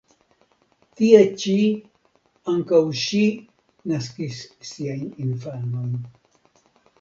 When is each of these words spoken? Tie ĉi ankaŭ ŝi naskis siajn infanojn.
Tie 1.01 1.19
ĉi 1.43 1.57
ankaŭ 2.53 2.79
ŝi 3.01 3.21
naskis 3.93 4.41
siajn 4.71 5.05
infanojn. 5.27 5.95